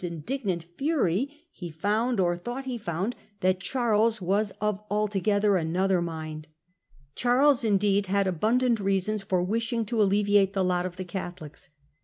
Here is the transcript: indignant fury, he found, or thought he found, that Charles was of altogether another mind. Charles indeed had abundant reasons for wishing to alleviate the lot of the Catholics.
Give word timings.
indignant 0.03 0.63
fury, 0.79 1.43
he 1.51 1.69
found, 1.69 2.19
or 2.19 2.35
thought 2.35 2.65
he 2.65 2.75
found, 2.75 3.15
that 3.41 3.59
Charles 3.59 4.19
was 4.19 4.49
of 4.59 4.81
altogether 4.89 5.57
another 5.57 6.01
mind. 6.01 6.47
Charles 7.13 7.63
indeed 7.63 8.07
had 8.07 8.25
abundant 8.25 8.79
reasons 8.79 9.21
for 9.21 9.43
wishing 9.43 9.85
to 9.85 10.01
alleviate 10.01 10.53
the 10.53 10.63
lot 10.65 10.87
of 10.87 10.95
the 10.95 11.05
Catholics. 11.05 11.69